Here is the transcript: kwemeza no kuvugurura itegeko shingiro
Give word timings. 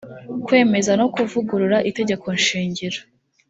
kwemeza 0.45 0.91
no 0.99 1.07
kuvugurura 1.13 1.77
itegeko 1.89 2.27
shingiro 2.45 2.99